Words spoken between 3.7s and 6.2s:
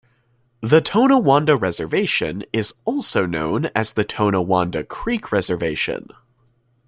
as the Tonawanda Creek Reservation.